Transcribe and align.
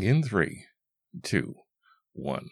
in 0.00 0.22
three, 0.22 0.64
two, 1.22 1.54
one. 2.12 2.48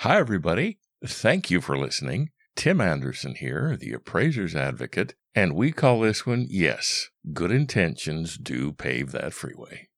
Hi, 0.00 0.18
everybody. 0.18 0.78
Thank 1.04 1.50
you 1.50 1.60
for 1.60 1.76
listening. 1.76 2.30
Tim 2.56 2.80
Anderson 2.80 3.34
here, 3.36 3.76
the 3.76 3.92
appraiser's 3.92 4.54
advocate, 4.56 5.14
and 5.34 5.54
we 5.54 5.72
call 5.72 6.00
this 6.00 6.26
one, 6.26 6.46
yes, 6.48 7.08
good 7.32 7.52
intentions 7.52 8.36
do 8.36 8.72
pave 8.72 9.12
that 9.12 9.32
freeway. 9.32 9.88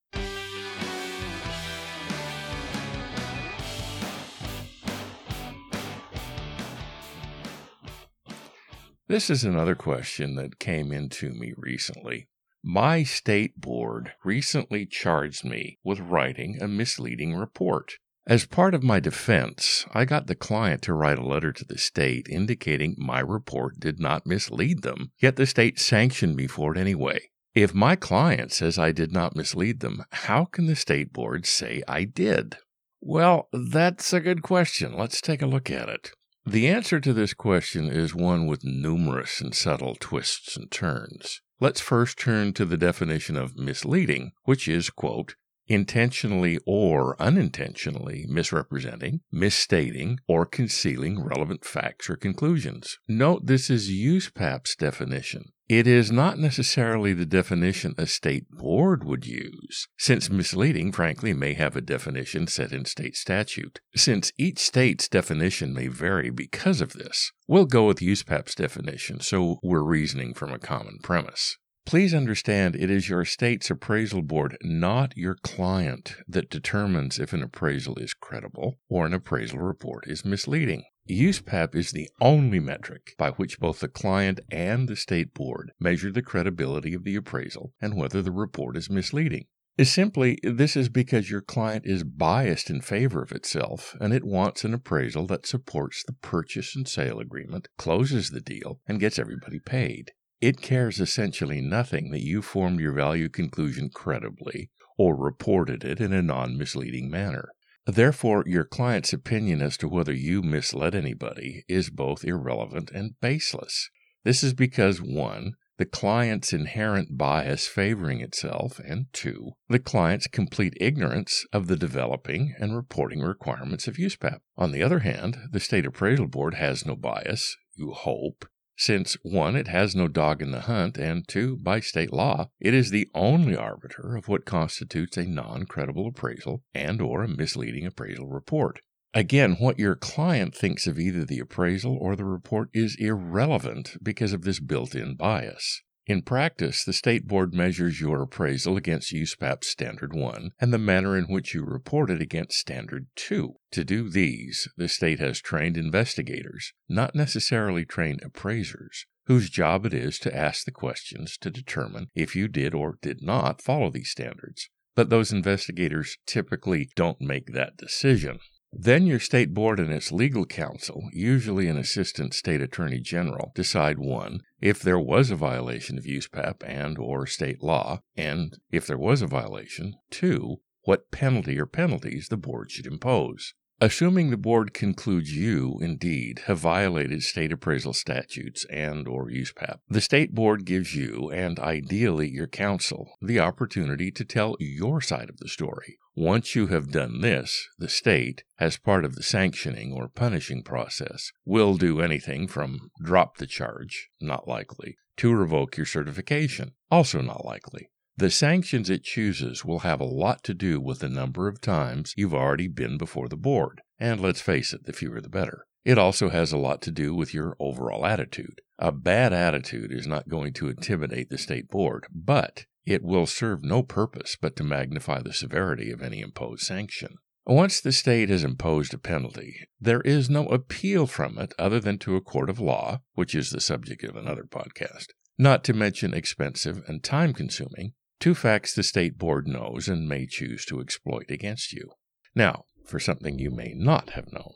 This 9.09 9.29
is 9.29 9.43
another 9.43 9.75
question 9.75 10.37
that 10.37 10.61
came 10.61 10.93
into 10.93 11.31
me 11.31 11.53
recently. 11.57 12.29
My 12.63 13.05
state 13.05 13.61
board 13.61 14.13
recently 14.23 14.85
charged 14.85 15.45
me 15.45 15.79
with 15.83 16.01
writing 16.01 16.61
a 16.61 16.69
misleading 16.69 17.35
report. 17.35 17.95
As 18.27 18.45
part 18.45 18.75
of 18.75 18.83
my 18.83 19.01
defense, 19.01 19.87
I 19.93 20.05
got 20.05 20.27
the 20.27 20.35
client 20.35 20.83
to 20.83 20.93
write 20.93 21.19
a 21.19 21.27
letter 21.27 21.53
to 21.53 21.65
the 21.65 21.79
state 21.79 22.29
indicating 22.29 22.95
my 22.99 23.21
report 23.21 23.81
did 23.81 23.99
not 23.99 24.27
mislead 24.27 24.83
them, 24.83 25.13
yet 25.19 25.37
the 25.37 25.47
state 25.47 25.81
sanctioned 25.81 26.37
me 26.37 26.47
for 26.47 26.75
it 26.75 26.79
anyway. 26.79 27.31
If 27.55 27.75
my 27.75 27.97
client 27.97 28.53
says 28.53 28.79
I 28.79 28.93
did 28.93 29.11
not 29.11 29.35
mislead 29.35 29.81
them, 29.81 30.05
how 30.13 30.45
can 30.45 30.67
the 30.67 30.77
state 30.77 31.13
board 31.13 31.47
say 31.47 31.83
I 31.89 32.05
did? 32.05 32.59
Well, 33.01 33.49
that's 33.53 34.13
a 34.13 34.21
good 34.21 34.43
question. 34.43 34.97
Let's 34.97 35.21
take 35.21 35.43
a 35.43 35.47
look 35.47 35.71
at 35.71 35.89
it. 35.89 36.13
The 36.51 36.67
answer 36.67 36.99
to 36.99 37.13
this 37.13 37.33
question 37.33 37.93
is 37.93 38.13
one 38.13 38.49
with 38.49 38.65
numerous 38.65 39.41
and 39.41 39.55
subtle 39.55 39.95
twists 39.95 40.57
and 40.57 40.69
turns. 40.69 41.41
Let's 41.61 41.81
first 41.81 42.19
turn 42.19 42.55
to 42.55 42.65
the 42.65 42.77
definition 42.77 43.37
of 43.37 43.57
misleading, 43.57 44.33
which 44.43 44.67
is, 44.67 44.91
quote, 44.91 45.37
intentionally 45.69 46.59
or 46.67 47.15
unintentionally 47.23 48.27
misrepresenting, 48.29 49.21
misstating, 49.31 50.19
or 50.27 50.45
concealing 50.45 51.23
relevant 51.23 51.65
facts 51.65 52.11
or 52.11 52.17
conclusions. 52.17 52.99
Note 53.07 53.47
this 53.47 53.71
is 53.71 53.89
USPAP's 53.89 54.75
definition. 54.75 55.53
It 55.71 55.87
is 55.87 56.11
not 56.11 56.37
necessarily 56.37 57.13
the 57.13 57.25
definition 57.25 57.95
a 57.97 58.05
state 58.05 58.51
board 58.51 59.05
would 59.05 59.25
use, 59.25 59.87
since 59.97 60.29
misleading, 60.29 60.91
frankly, 60.91 61.33
may 61.33 61.55
have 61.55 61.77
a 61.77 61.81
definition 61.81 62.49
set 62.49 62.73
in 62.73 62.87
state 62.87 63.15
statute. 63.15 63.79
Since 63.95 64.33
each 64.37 64.59
state's 64.59 65.09
definition 65.09 65.73
may 65.73 65.87
vary 65.87 66.31
because 66.31 66.81
of 66.81 66.95
this, 66.95 67.31
we'll 67.47 67.67
go 67.67 67.87
with 67.87 68.01
USPAP's 68.01 68.57
definition, 68.57 69.21
so 69.21 69.61
we're 69.63 69.85
reasoning 69.85 70.35
from 70.35 70.53
a 70.53 70.59
common 70.59 70.99
premise. 71.05 71.57
Please 71.87 72.15
understand 72.15 72.75
it 72.75 72.91
is 72.91 73.09
your 73.09 73.25
state's 73.25 73.71
appraisal 73.71 74.23
board, 74.23 74.57
not 74.65 75.17
your 75.17 75.37
client, 75.37 76.17
that 76.27 76.51
determines 76.51 77.21
if 77.21 77.33
an 77.33 77.45
appraisal 77.45 77.97
is 77.99 78.13
credible 78.13 78.81
or 78.89 79.07
an 79.07 79.15
appraisal 79.15 79.61
report 79.61 80.03
is 80.09 80.25
misleading. 80.25 80.83
USPAP 81.11 81.75
is 81.75 81.91
the 81.91 82.09
only 82.21 82.61
metric 82.61 83.15
by 83.19 83.31
which 83.31 83.59
both 83.59 83.81
the 83.81 83.89
client 83.89 84.39
and 84.49 84.89
the 84.89 84.95
state 84.95 85.35
board 85.35 85.73
measure 85.81 86.13
the 86.13 86.23
credibility 86.23 86.95
of 86.95 87.03
the 87.03 87.17
appraisal 87.17 87.73
and 87.81 87.97
whether 87.97 88.23
the 88.23 88.31
report 88.31 88.77
is 88.77 88.89
misleading. 88.89 89.47
Simply, 89.83 90.39
this 90.43 90.77
is 90.77 90.89
because 90.89 91.29
your 91.29 91.41
client 91.41 91.85
is 91.85 92.05
biased 92.05 92.71
in 92.71 92.81
favor 92.81 93.23
of 93.23 93.33
itself 93.33 93.97
and 94.01 94.13
it 94.13 94.23
wants 94.23 94.63
an 94.63 94.73
appraisal 94.73 95.27
that 95.27 95.47
supports 95.47 96.05
the 96.05 96.13
purchase 96.13 96.77
and 96.77 96.87
sale 96.87 97.19
agreement, 97.19 97.67
closes 97.77 98.31
the 98.31 98.41
deal, 98.41 98.81
and 98.87 99.01
gets 99.01 99.19
everybody 99.19 99.59
paid. 99.59 100.13
It 100.41 100.63
cares 100.63 101.01
essentially 101.01 101.61
nothing 101.61 102.11
that 102.13 102.25
you 102.25 102.41
formed 102.41 102.79
your 102.79 102.93
value 102.93 103.29
conclusion 103.29 103.91
credibly 103.93 104.71
or 104.97 105.17
reported 105.17 105.83
it 105.83 106.01
in 106.01 106.13
a 106.13 106.23
non 106.23 106.57
misleading 106.57 107.11
manner. 107.11 107.51
Therefore, 107.87 108.45
your 108.47 108.65
client's 108.65 109.13
opinion 109.13 109.63
as 109.63 109.77
to 109.79 109.89
whether 109.89 110.13
you 110.13 110.43
misled 110.43 110.95
anybody 110.95 111.65
is 111.69 111.91
both 111.91 112.25
irrelevant 112.25 112.91
and 112.91 113.19
baseless. 113.21 113.91
This 114.23 114.45
is 114.45 114.53
because 114.53 115.01
1. 115.01 115.55
The 115.79 115.87
client's 115.87 116.53
inherent 116.53 117.17
bias 117.17 117.67
favoring 117.67 118.21
itself, 118.21 118.79
and 118.81 119.07
2. 119.15 119.53
The 119.71 119.79
client's 119.79 120.27
complete 120.27 120.75
ignorance 120.79 121.47
of 121.55 121.69
the 121.69 121.77
developing 121.77 122.55
and 122.59 122.77
reporting 122.77 123.21
requirements 123.21 123.89
of 123.89 123.97
USPAP. 123.97 124.41
On 124.59 124.73
the 124.73 124.83
other 124.83 124.99
hand, 124.99 125.39
the 125.51 125.59
State 125.59 125.87
Appraisal 125.87 126.27
Board 126.27 126.53
has 126.57 126.85
no 126.85 126.97
bias, 126.97 127.57
you 127.77 127.93
hope, 127.93 128.45
since 128.81 129.15
one, 129.23 129.57
it 129.57 129.69
has 129.69 129.95
no 129.95 130.09
dog 130.09 130.41
in 130.41 130.53
the 130.53 130.63
hunt, 130.63 130.97
and 130.97 131.29
two, 131.29 131.59
by 131.59 131.81
state 131.81 132.15
law, 132.15 132.49
it 132.59 132.73
is 132.73 132.91
the 132.91 133.07
only 133.15 133.55
arbiter 133.55 134.17
of 134.17 134.27
what 134.27 134.47
constitutes 134.47 135.19
a 135.19 135.27
non-credible 135.27 136.07
appraisal 136.07 136.63
and 136.75 137.03
or 137.03 137.23
a 137.23 137.29
misleading 137.29 137.85
appraisal 137.85 138.27
report. 138.27 138.81
Again, 139.13 139.57
what 139.59 139.79
your 139.79 139.97
client 139.97 140.55
thinks 140.55 140.87
of 140.87 140.99
either 140.99 141.27
the 141.27 141.41
appraisal 141.41 141.95
or 142.01 142.17
the 142.17 142.25
report 142.25 142.71
is 142.73 142.97
irrelevant 142.99 143.99
because 144.03 144.33
of 144.33 144.45
this 144.45 144.61
built-in 144.61 145.15
bias. 145.15 145.83
In 146.11 146.23
practice, 146.23 146.83
the 146.83 146.93
State 146.93 147.29
Board 147.29 147.55
measures 147.55 148.01
your 148.01 148.23
appraisal 148.23 148.77
against 148.77 149.15
USPAP 149.15 149.63
Standard 149.63 150.13
1 150.13 150.51
and 150.59 150.73
the 150.73 150.77
manner 150.77 151.17
in 151.17 151.27
which 151.27 151.55
you 151.55 151.63
report 151.63 152.11
it 152.11 152.21
against 152.21 152.59
Standard 152.59 153.07
2. 153.15 153.55
To 153.71 153.85
do 153.85 154.11
these, 154.11 154.67
the 154.77 154.89
state 154.89 155.21
has 155.21 155.41
trained 155.41 155.77
investigators, 155.77 156.73
not 156.89 157.15
necessarily 157.15 157.85
trained 157.85 158.23
appraisers, 158.25 159.07
whose 159.27 159.51
job 159.51 159.87
it 159.87 159.95
is 159.95 160.19
to 160.19 160.37
ask 160.37 160.65
the 160.65 160.73
questions 160.73 161.39
to 161.43 161.49
determine 161.49 162.09
if 162.13 162.35
you 162.35 162.49
did 162.49 162.75
or 162.75 162.99
did 163.01 163.23
not 163.23 163.63
follow 163.63 163.89
these 163.89 164.11
standards. 164.11 164.69
But 164.97 165.11
those 165.11 165.31
investigators 165.31 166.17
typically 166.27 166.91
don't 166.97 167.21
make 167.21 167.53
that 167.53 167.77
decision. 167.77 168.41
Then 168.73 169.05
your 169.05 169.19
state 169.19 169.53
board 169.53 169.81
and 169.81 169.93
its 169.93 170.13
legal 170.13 170.47
counsel, 170.47 171.09
usually 171.13 171.67
an 171.67 171.77
assistant 171.77 172.35
state 172.35 172.61
attorney 172.61 173.01
general, 173.01 173.51
decide 173.55 173.99
one, 173.99 174.43
if 174.61 174.81
there 174.81 174.99
was 174.99 175.31
a 175.31 175.37
violation 175.37 175.99
of 175.99 176.05
USPAP 176.05 176.63
and 176.65 176.97
or 176.97 177.27
state 177.27 177.63
law, 177.63 178.01
and 178.17 178.57
if 178.71 178.87
there 178.87 178.97
was 178.97 179.23
a 179.23 179.27
violation, 179.27 179.97
two, 180.09 180.61
what 180.83 181.11
penalty 181.11 181.59
or 181.59 181.67
penalties 181.67 182.29
the 182.29 182.37
board 182.37 182.71
should 182.71 182.87
impose. 182.87 183.55
Assuming 183.83 184.29
the 184.29 184.37
board 184.37 184.75
concludes 184.75 185.35
you, 185.35 185.79
indeed, 185.81 186.43
have 186.45 186.59
violated 186.59 187.23
state 187.23 187.51
appraisal 187.51 187.95
statutes 187.95 188.67
and 188.69 189.09
or 189.09 189.31
USPAP, 189.31 189.79
the 189.89 190.03
state 190.03 190.35
board 190.35 190.67
gives 190.67 190.95
you, 190.95 191.31
and 191.31 191.59
ideally 191.59 192.29
your 192.29 192.47
counsel, 192.47 193.17
the 193.23 193.41
opportunity 193.41 194.11
to 194.11 194.23
tell 194.23 194.55
your 194.61 195.01
side 195.01 195.31
of 195.31 195.39
the 195.39 195.49
story. 195.49 195.97
Once 196.15 196.55
you 196.55 196.67
have 196.67 196.93
done 196.93 197.23
this, 197.23 197.69
the 197.79 197.89
state, 197.89 198.45
as 198.59 198.77
part 198.77 199.07
of 199.07 199.15
the 199.15 199.23
sanctioning 199.23 199.95
or 199.95 200.09
punishing 200.09 200.63
process, 200.63 201.33
will 201.47 201.79
do 201.79 202.03
anything 202.03 202.47
from 202.47 202.91
drop 203.03 203.39
the 203.39 203.47
charge, 203.47 204.11
not 204.21 204.47
likely, 204.47 204.99
to 205.17 205.35
revoke 205.35 205.79
your 205.79 205.87
certification, 205.87 206.73
also 206.91 207.23
not 207.23 207.47
likely. 207.47 207.89
The 208.21 208.31
sanctions 208.31 208.91
it 208.91 209.03
chooses 209.03 209.65
will 209.65 209.79
have 209.79 209.99
a 209.99 210.05
lot 210.05 210.45
to 210.45 210.53
do 210.53 210.79
with 210.79 210.99
the 210.99 211.09
number 211.09 211.49
of 211.49 211.63
times 211.63 212.13
you've 212.19 212.35
already 212.35 212.69
been 212.69 212.99
before 212.99 213.31
the 213.31 213.37
board. 213.39 213.81
And 213.99 214.21
let's 214.21 214.43
face 214.43 214.75
it, 214.75 214.85
the 214.85 214.93
fewer 214.93 215.23
the 215.23 215.31
better. 215.31 215.65
It 215.87 215.97
also 215.97 216.29
has 216.29 216.53
a 216.53 216.59
lot 216.59 216.83
to 216.83 216.91
do 216.91 217.15
with 217.15 217.33
your 217.33 217.57
overall 217.59 218.05
attitude. 218.05 218.61
A 218.79 218.93
bad 218.93 219.33
attitude 219.33 219.91
is 219.91 220.07
not 220.07 220.29
going 220.29 220.53
to 220.53 220.69
intimidate 220.69 221.31
the 221.31 221.39
state 221.39 221.71
board, 221.71 222.09
but 222.15 222.67
it 222.85 223.03
will 223.03 223.25
serve 223.25 223.65
no 223.65 223.83
purpose 223.83 224.37
but 224.39 224.55
to 224.57 224.65
magnify 224.65 225.23
the 225.23 225.33
severity 225.33 225.91
of 225.91 226.03
any 226.03 226.21
imposed 226.21 226.65
sanction. 226.65 227.15
Once 227.47 227.81
the 227.81 227.91
state 227.91 228.29
has 228.29 228.45
imposed 228.45 228.93
a 228.93 228.99
penalty, 228.99 229.67
there 229.81 230.03
is 230.03 230.29
no 230.29 230.45
appeal 230.49 231.07
from 231.07 231.39
it 231.39 231.55
other 231.59 231.81
than 231.81 231.97
to 231.97 232.17
a 232.17 232.21
court 232.21 232.51
of 232.51 232.61
law, 232.61 233.01
which 233.15 233.35
is 233.35 233.49
the 233.49 233.63
subject 233.63 234.05
of 234.05 234.15
another 234.15 234.45
podcast, 234.45 235.07
not 235.39 235.65
to 235.65 235.73
mention 235.73 236.13
expensive 236.13 236.83
and 236.87 237.03
time 237.03 237.33
consuming, 237.33 237.95
Two 238.21 238.35
facts 238.35 238.75
the 238.75 238.83
state 238.83 239.17
board 239.17 239.49
knows 239.49 239.89
and 239.89 240.07
may 240.07 240.27
choose 240.27 240.67
to 240.67 240.81
exploit 240.81 241.31
against 241.31 241.73
you. 241.73 241.93
Now, 242.35 242.65
for 242.85 243.01
something 243.01 243.39
you 243.39 243.51
may 243.51 243.73
not 243.75 244.11
have 244.11 244.31
known. 244.31 244.53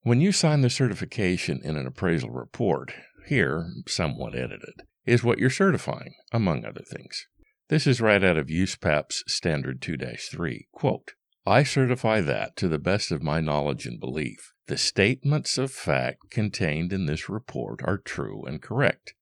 When 0.00 0.22
you 0.22 0.32
sign 0.32 0.62
the 0.62 0.70
certification 0.70 1.60
in 1.62 1.76
an 1.76 1.86
appraisal 1.86 2.30
report, 2.30 2.94
here, 3.26 3.70
somewhat 3.86 4.34
edited, 4.34 4.82
is 5.04 5.22
what 5.22 5.38
you're 5.38 5.50
certifying, 5.50 6.14
among 6.32 6.64
other 6.64 6.82
things. 6.82 7.26
This 7.68 7.86
is 7.86 8.00
right 8.00 8.24
out 8.24 8.38
of 8.38 8.46
USPAP's 8.46 9.22
Standard 9.26 9.82
2 9.82 9.96
3. 9.96 10.68
Quote, 10.72 11.12
I 11.46 11.64
certify 11.64 12.20
that, 12.22 12.56
to 12.56 12.68
the 12.68 12.78
best 12.78 13.10
of 13.10 13.22
my 13.22 13.40
knowledge 13.40 13.84
and 13.86 14.00
belief, 14.00 14.52
the 14.68 14.78
statements 14.78 15.58
of 15.58 15.70
fact 15.70 16.30
contained 16.30 16.92
in 16.92 17.06
this 17.06 17.28
report 17.28 17.80
are 17.84 17.98
true 17.98 18.44
and 18.44 18.62
correct, 18.62 19.14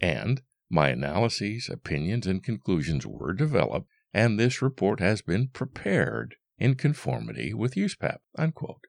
and 0.00 0.42
my 0.68 0.88
analyses, 0.88 1.68
opinions, 1.70 2.26
and 2.26 2.42
conclusions 2.42 3.06
were 3.06 3.32
developed, 3.32 3.88
and 4.12 4.38
this 4.38 4.62
report 4.62 5.00
has 5.00 5.22
been 5.22 5.48
prepared 5.48 6.36
in 6.58 6.74
conformity 6.74 7.52
with 7.52 7.74
USPAP. 7.74 8.18
Unquote. 8.38 8.86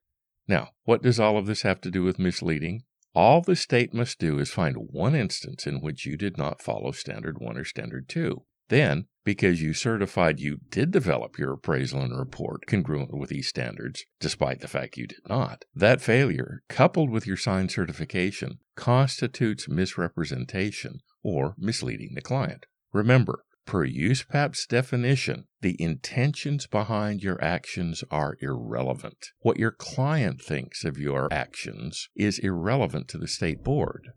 Now, 0.47 0.69
what 0.83 1.03
does 1.03 1.19
all 1.19 1.37
of 1.37 1.45
this 1.45 1.63
have 1.63 1.81
to 1.81 1.91
do 1.91 2.03
with 2.03 2.19
misleading? 2.19 2.83
All 3.13 3.41
the 3.41 3.55
state 3.55 3.93
must 3.93 4.19
do 4.19 4.39
is 4.39 4.51
find 4.51 4.77
one 4.91 5.15
instance 5.15 5.67
in 5.67 5.81
which 5.81 6.05
you 6.05 6.17
did 6.17 6.37
not 6.37 6.61
follow 6.61 6.91
Standard 6.91 7.39
1 7.39 7.57
or 7.57 7.65
Standard 7.65 8.07
2. 8.07 8.43
Then, 8.69 9.07
because 9.23 9.61
you 9.61 9.73
certified 9.73 10.39
you 10.39 10.59
did 10.69 10.91
develop 10.91 11.37
your 11.37 11.53
appraisal 11.53 12.01
and 12.01 12.17
report 12.17 12.65
congruent 12.67 13.17
with 13.17 13.29
these 13.29 13.47
standards, 13.47 14.05
despite 14.19 14.59
the 14.59 14.67
fact 14.67 14.97
you 14.97 15.07
did 15.07 15.21
not, 15.27 15.65
that 15.73 16.01
failure, 16.01 16.63
coupled 16.69 17.09
with 17.09 17.25
your 17.25 17.37
signed 17.37 17.71
certification, 17.71 18.59
constitutes 18.75 19.69
misrepresentation 19.69 20.99
or 21.27 21.55
misleading 21.57 22.13
the 22.15 22.21
client. 22.21 22.65
Remember, 22.93 23.43
Per 23.65 23.85
USPAP's 23.85 24.65
definition, 24.65 25.43
the 25.59 25.75
intentions 25.77 26.67
behind 26.67 27.21
your 27.21 27.43
actions 27.43 28.01
are 28.09 28.37
irrelevant. 28.39 29.31
What 29.39 29.59
your 29.59 29.71
client 29.71 30.41
thinks 30.41 30.85
of 30.85 30.97
your 30.97 31.27
actions 31.33 32.07
is 32.15 32.39
irrelevant 32.39 33.09
to 33.09 33.17
the 33.17 33.27
state 33.27 33.65
board. 33.65 34.07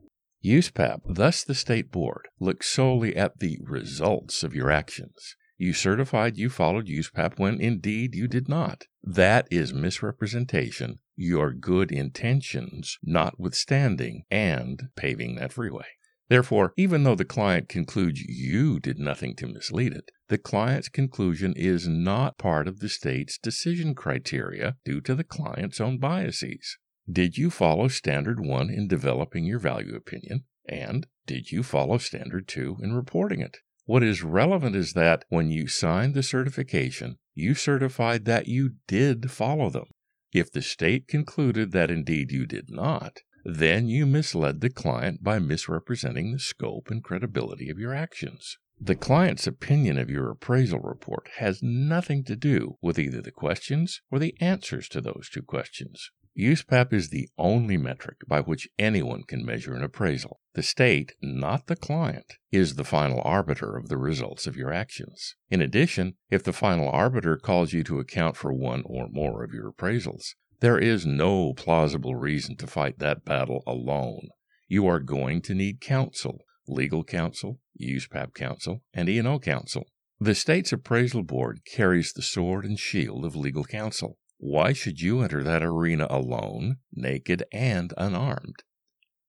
USPAP, 0.45 1.01
thus 1.05 1.43
the 1.43 1.57
state 1.57 1.91
board, 1.91 2.29
looks 2.39 2.69
solely 2.69 3.17
at 3.17 3.41
the 3.41 3.59
results 3.65 4.45
of 4.45 4.55
your 4.55 4.71
actions. 4.71 5.35
You 5.59 5.73
certified 5.73 6.37
you 6.39 6.49
followed 6.49 6.87
USPAP 6.87 7.41
when 7.41 7.61
indeed 7.61 8.15
you 8.15 8.29
did 8.29 8.49
not. 8.49 8.85
That 9.03 9.49
is 9.51 9.75
misrepresentation, 9.75 11.01
your 11.17 11.53
good 11.53 11.91
intentions 11.91 12.99
notwithstanding, 13.03 14.23
and 14.31 14.91
paving 14.95 15.35
that 15.35 15.53
freeway. 15.53 15.87
Therefore, 16.31 16.73
even 16.77 17.03
though 17.03 17.17
the 17.17 17.25
client 17.25 17.69
concludes 17.69 18.23
you 18.23 18.79
did 18.79 19.01
nothing 19.01 19.35
to 19.35 19.49
mislead 19.49 19.93
it, 19.93 20.13
the 20.29 20.39
client's 20.39 20.89
conclusion 20.89 21.53
is 21.57 21.89
not 21.89 22.39
part 22.39 22.69
of 22.69 22.79
the 22.79 22.89
state's 22.89 23.37
decision 23.37 23.97
criteria 23.97 24.77
due 24.85 25.01
to 25.01 25.17
the 25.17 25.25
client's 25.25 25.81
own 25.81 25.99
biases. 25.99 26.79
Did 27.11 27.37
you 27.37 27.51
follow 27.51 27.89
Standard 27.89 28.39
1 28.39 28.71
in 28.71 28.87
developing 28.87 29.45
your 29.45 29.59
value 29.59 29.97
opinion? 29.97 30.45
And 30.69 31.09
did 31.27 31.51
you 31.51 31.65
follow 31.65 31.99
Standard 31.99 32.47
2 32.47 32.77
in 32.81 32.93
reporting 32.93 33.41
it? 33.41 33.57
What 33.87 34.05
is 34.05 34.23
relevant 34.23 34.77
is 34.77 34.93
that 34.93 35.25
when 35.31 35.51
you 35.51 35.67
signed 35.67 36.15
the 36.15 36.23
certification, 36.23 37.19
you 37.35 37.55
certified 37.55 38.25
that 38.27 38.47
you 38.47 38.75
did 38.87 39.33
follow 39.33 39.69
them. 39.69 39.87
If 40.33 40.53
the 40.53 40.63
state 40.63 41.09
concluded 41.09 41.73
that 41.73 41.91
indeed 41.91 42.31
you 42.31 42.47
did 42.47 42.71
not, 42.71 43.19
then 43.45 43.89
you 43.89 44.07
misled 44.07 44.61
the 44.61 44.71
client 44.71 45.23
by 45.23 45.39
misrepresenting 45.39 46.33
the 46.33 46.39
scope 46.39 46.91
and 46.91 47.03
credibility 47.03 47.71
of 47.71 47.79
your 47.79 47.95
actions. 47.95 48.59
The 48.81 48.97
client's 48.97 49.47
opinion 49.47 49.99
of 49.99 50.09
your 50.09 50.31
appraisal 50.31 50.81
report 50.81 51.29
has 51.37 51.63
nothing 51.63 52.25
to 52.25 52.37
do 52.37 52.79
with 52.81 52.99
either 52.99 53.21
the 53.21 53.31
questions 53.31 54.01
or 54.11 54.19
the 54.19 54.35
answers 54.41 54.89
to 54.89 55.01
those 55.01 55.29
two 55.31 55.43
questions. 55.43 56.11
USPAP 56.39 56.93
is 56.93 57.11
the 57.11 57.29
only 57.37 57.77
metric 57.77 58.19
by 58.27 58.41
which 58.41 58.69
anyone 58.79 59.25
can 59.25 59.45
measure 59.45 59.75
an 59.75 59.83
appraisal. 59.83 60.41
The 60.55 60.63
state, 60.63 61.13
not 61.21 61.67
the 61.67 61.77
client, 61.77 62.35
is 62.51 62.77
the 62.77 62.85
final 62.85 63.21
arbiter 63.23 63.77
of 63.77 63.89
the 63.89 63.99
results 63.99 64.47
of 64.47 64.57
your 64.57 64.73
actions. 64.73 65.35
In 65.51 65.61
addition, 65.61 66.15
if 66.31 66.43
the 66.43 66.53
final 66.53 66.89
arbiter 66.89 67.37
calls 67.37 67.73
you 67.73 67.83
to 67.85 67.99
account 67.99 68.37
for 68.37 68.53
one 68.53 68.83
or 68.87 69.09
more 69.11 69.45
of 69.45 69.53
your 69.53 69.71
appraisals, 69.71 70.35
there 70.61 70.79
is 70.79 71.07
no 71.07 71.55
plausible 71.55 72.15
reason 72.15 72.57
to 72.57 72.67
fight 72.67 72.99
that 72.99 73.25
battle 73.25 73.63
alone. 73.67 74.29
You 74.69 74.87
are 74.87 75.01
going 75.01 75.41
to 75.43 75.55
need 75.55 75.81
counsel, 75.81 76.39
legal 76.69 77.03
counsel, 77.03 77.61
USPAP 77.81 78.35
counsel, 78.35 78.83
and 78.93 79.09
E&O 79.09 79.39
counsel. 79.39 79.87
The 80.21 80.35
state's 80.35 80.73
appraisal 80.73 81.23
board 81.23 81.61
carries 81.65 82.13
the 82.13 82.23
sword 82.23 82.67
and 82.67 82.79
shield 82.79 83.25
of 83.25 83.35
legal 83.35 83.65
counsel. 83.65 84.19
Why 84.37 84.75
should 84.75 85.01
you 85.01 85.23
enter 85.23 85.43
that 85.43 85.63
arena 85.63 86.07
alone, 86.11 86.77
naked, 86.93 87.45
and 87.53 87.95
unarmed? 87.97 88.63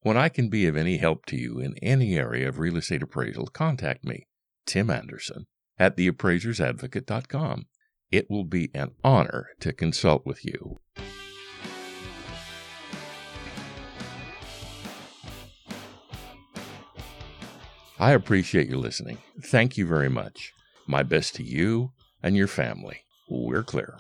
When 0.01 0.17
I 0.17 0.29
can 0.29 0.49
be 0.49 0.67
of 0.67 0.75
any 0.75 0.97
help 0.97 1.25
to 1.27 1.37
you 1.37 1.59
in 1.59 1.75
any 1.81 2.17
area 2.17 2.49
of 2.49 2.59
real 2.59 2.75
estate 2.75 3.03
appraisal, 3.03 3.47
contact 3.47 4.03
me, 4.03 4.27
Tim 4.65 4.89
Anderson, 4.89 5.45
at 5.79 5.95
theappraisersadvocate.com. 5.95 7.67
It 8.11 8.29
will 8.29 8.43
be 8.43 8.69
an 8.73 8.91
honor 9.03 9.47
to 9.61 9.71
consult 9.71 10.25
with 10.25 10.43
you. 10.43 10.77
I 18.01 18.13
appreciate 18.13 18.68
you 18.68 18.80
listening. 18.80 19.19
Thank 19.44 19.77
you 19.77 19.86
very 19.86 20.09
much. 20.09 20.53
My 20.88 21.03
best 21.03 21.36
to 21.36 21.44
you 21.44 21.92
and 22.24 22.36
your 22.36 22.48
family. 22.48 23.03
We're 23.30 23.62
clear. 23.62 24.00